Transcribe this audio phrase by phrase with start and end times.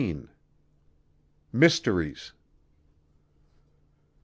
[1.53, 2.33] MYSTERIES.